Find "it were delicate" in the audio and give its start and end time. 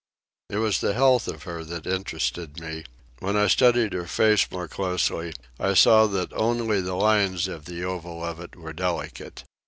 8.39-9.43